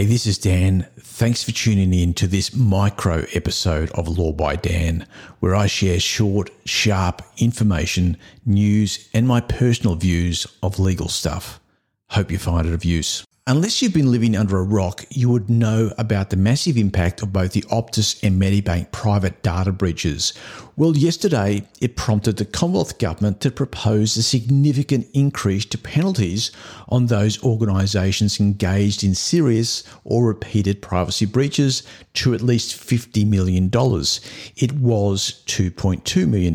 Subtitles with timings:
[0.00, 0.86] Hey, this is Dan.
[0.98, 5.06] Thanks for tuning in to this micro episode of Law by Dan,
[5.40, 8.16] where I share short, sharp information,
[8.46, 11.60] news, and my personal views of legal stuff.
[12.08, 13.26] Hope you find it of use.
[13.50, 17.32] Unless you've been living under a rock, you would know about the massive impact of
[17.32, 20.32] both the Optus and Medibank private data breaches.
[20.76, 26.52] Well, yesterday it prompted the Commonwealth Government to propose a significant increase to penalties
[26.88, 31.82] on those organisations engaged in serious or repeated privacy breaches
[32.14, 33.66] to at least $50 million.
[33.66, 36.54] It was $2.2 million.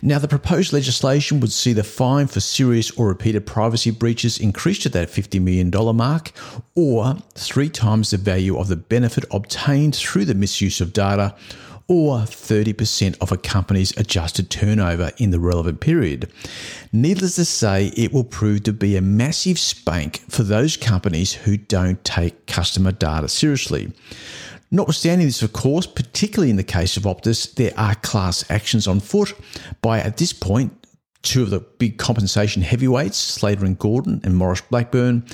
[0.00, 4.82] Now, the proposed legislation would see the fine for serious or repeated privacy breaches increased
[4.82, 6.32] to that $50 million mark
[6.74, 11.34] or three times the value of the benefit obtained through the misuse of data
[11.88, 16.30] or 30% of a company's adjusted turnover in the relevant period.
[16.92, 21.56] Needless to say, it will prove to be a massive spank for those companies who
[21.56, 23.92] don't take customer data seriously.
[24.70, 29.00] Notwithstanding this, of course, particularly in the case of Optus, there are class actions on
[29.00, 29.34] foot
[29.82, 30.81] by, at this point,
[31.22, 35.24] two of the big compensation heavyweights, Slater and Gordon and Maurice Blackburn,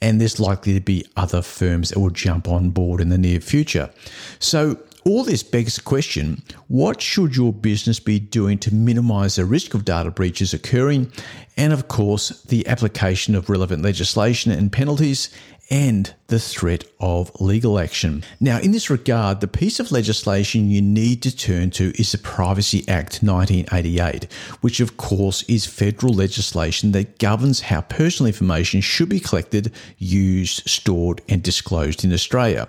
[0.00, 3.40] and there's likely to be other firms that will jump on board in the near
[3.40, 3.90] future.
[4.38, 9.44] So, all this begs the question what should your business be doing to minimize the
[9.44, 11.12] risk of data breaches occurring?
[11.56, 15.30] And of course, the application of relevant legislation and penalties
[15.70, 18.24] and the threat of legal action.
[18.40, 22.18] Now, in this regard, the piece of legislation you need to turn to is the
[22.18, 29.08] Privacy Act 1988, which, of course, is federal legislation that governs how personal information should
[29.08, 32.68] be collected, used, stored, and disclosed in Australia.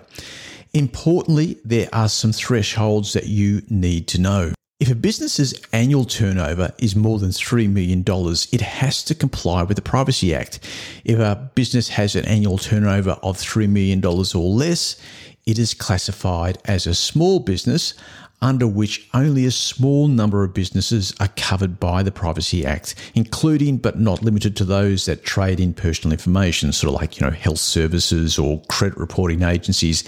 [0.74, 4.52] Importantly, there are some thresholds that you need to know.
[4.80, 9.74] If a business's annual turnover is more than $3 million, it has to comply with
[9.76, 10.60] the Privacy Act.
[11.04, 15.00] If a business has an annual turnover of $3 million or less,
[15.46, 17.94] it is classified as a small business
[18.40, 23.78] under which only a small number of businesses are covered by the Privacy Act, including
[23.78, 27.32] but not limited to those that trade in personal information, sort of like, you know,
[27.32, 30.04] health services or credit reporting agencies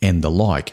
[0.00, 0.72] and the like.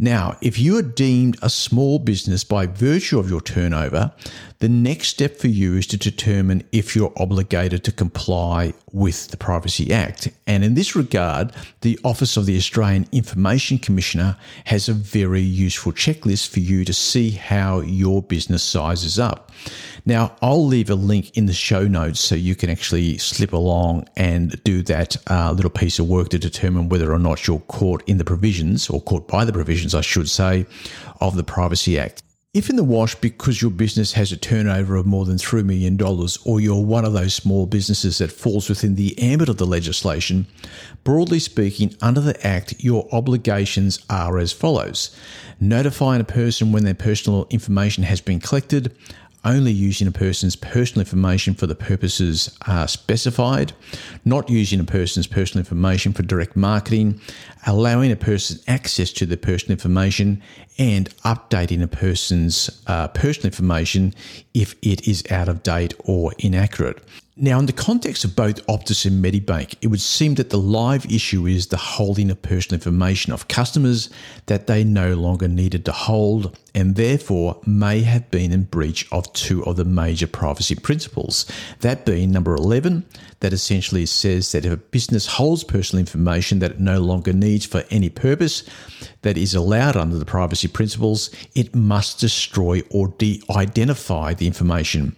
[0.00, 4.12] Now, if you are deemed a small business by virtue of your turnover,
[4.60, 9.36] the next step for you is to determine if you're obligated to comply with the
[9.36, 10.28] Privacy Act.
[10.46, 14.36] And in this regard, the Office of the Australian Information Commissioner
[14.66, 19.50] has a very useful checklist for you to see how your business sizes up.
[20.08, 24.08] Now, I'll leave a link in the show notes so you can actually slip along
[24.16, 28.02] and do that uh, little piece of work to determine whether or not you're caught
[28.08, 30.64] in the provisions, or caught by the provisions, I should say,
[31.20, 32.22] of the Privacy Act.
[32.54, 36.00] If in the wash because your business has a turnover of more than $3 million,
[36.46, 40.46] or you're one of those small businesses that falls within the ambit of the legislation,
[41.04, 45.14] broadly speaking, under the Act, your obligations are as follows
[45.60, 48.96] notifying a person when their personal information has been collected,
[49.44, 53.72] only using a person's personal information for the purposes uh, specified,
[54.24, 57.20] not using a person's personal information for direct marketing,
[57.66, 60.42] allowing a person access to the personal information,
[60.78, 64.14] and updating a person's uh, personal information
[64.54, 67.02] if it is out of date or inaccurate.
[67.40, 71.06] Now, in the context of both Optus and Medibank, it would seem that the live
[71.06, 74.10] issue is the holding of personal information of customers
[74.46, 79.32] that they no longer needed to hold and therefore may have been in breach of
[79.34, 81.46] two of the major privacy principles.
[81.80, 83.04] That being number 11,
[83.40, 87.64] that essentially says that if a business holds personal information that it no longer needs
[87.64, 88.64] for any purpose
[89.22, 95.14] that is allowed under the privacy principles, it must destroy or de identify the information.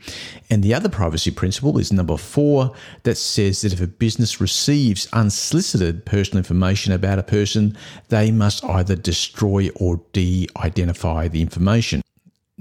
[0.50, 2.72] And the other privacy principle is number four,
[3.02, 7.76] that says that if a business receives unsolicited personal information about a person,
[8.08, 12.02] they must either destroy or de identify the information.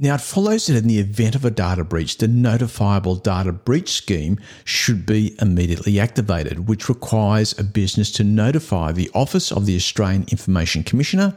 [0.01, 3.89] Now, it follows that in the event of a data breach, the notifiable data breach
[3.89, 9.75] scheme should be immediately activated, which requires a business to notify the Office of the
[9.75, 11.35] Australian Information Commissioner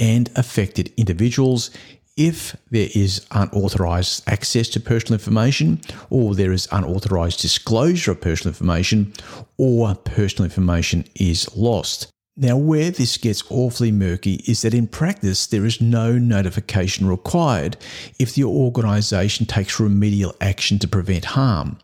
[0.00, 1.70] and affected individuals
[2.16, 5.80] if there is unauthorized access to personal information,
[6.10, 9.12] or there is unauthorized disclosure of personal information,
[9.58, 12.08] or personal information is lost.
[12.36, 17.76] Now, where this gets awfully murky is that in practice, there is no notification required
[18.18, 21.78] if the organisation takes remedial action to prevent harm,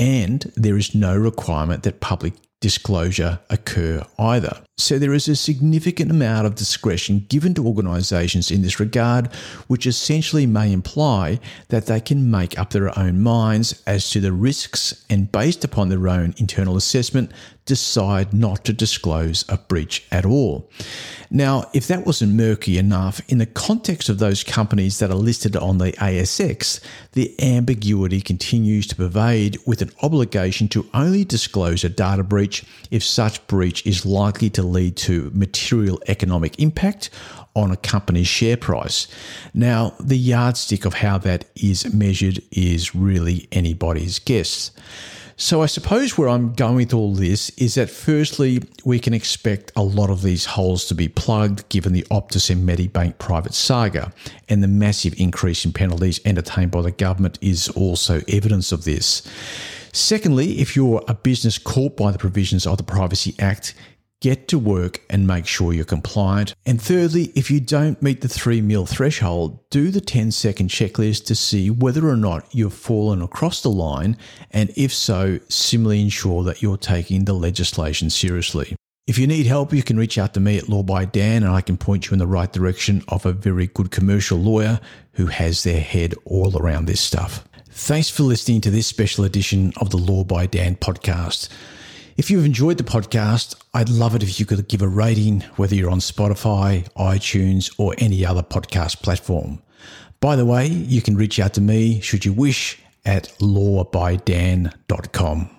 [0.00, 4.62] and there is no requirement that public disclosure occur either.
[4.78, 9.26] So there is a significant amount of discretion given to organisations in this regard,
[9.66, 14.32] which essentially may imply that they can make up their own minds as to the
[14.32, 17.32] risks and, based upon their own internal assessment,
[17.64, 20.68] decide not to disclose a breach at all.
[21.30, 25.56] Now, if that wasn't murky enough, in the context of those companies that are listed
[25.56, 26.80] on the ASX,
[27.12, 33.04] the ambiguity continues to pervade with an obligation to only disclose a data breach if
[33.04, 37.10] such breach is likely to lead to material economic impact
[37.54, 39.06] on a company's share price.
[39.52, 44.70] Now, the yardstick of how that is measured is really anybody's guess.
[45.36, 49.72] So I suppose where I'm going with all this is that firstly, we can expect
[49.74, 54.12] a lot of these holes to be plugged given the Optus and Medibank private saga,
[54.48, 59.22] and the massive increase in penalties entertained by the government is also evidence of this.
[59.92, 63.74] Secondly, if you're a business caught by the provisions of the Privacy Act,
[64.22, 66.54] Get to work and make sure you're compliant.
[66.64, 71.26] And thirdly, if you don't meet the 3 mil threshold, do the 10 second checklist
[71.26, 74.16] to see whether or not you've fallen across the line,
[74.52, 78.76] and if so, similarly ensure that you're taking the legislation seriously.
[79.08, 81.50] If you need help, you can reach out to me at Law by Dan and
[81.50, 84.78] I can point you in the right direction of a very good commercial lawyer
[85.14, 87.44] who has their head all around this stuff.
[87.70, 91.48] Thanks for listening to this special edition of the Law by Dan podcast.
[92.16, 95.74] If you've enjoyed the podcast, I'd love it if you could give a rating, whether
[95.74, 99.62] you're on Spotify, iTunes, or any other podcast platform.
[100.20, 105.50] By the way, you can reach out to me should you wish at lawbydan.com.